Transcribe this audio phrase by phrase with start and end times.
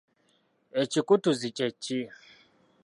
[0.81, 1.99] Ekikutuzi kye ki?